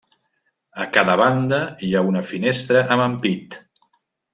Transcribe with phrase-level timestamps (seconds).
[0.85, 3.63] A cada banda hi ha una finestra amb ampit.